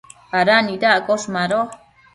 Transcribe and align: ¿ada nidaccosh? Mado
¿ada 0.39 0.55
nidaccosh? 0.65 1.27
Mado 1.35 1.59